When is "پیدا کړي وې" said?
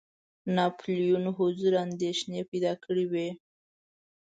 2.51-3.29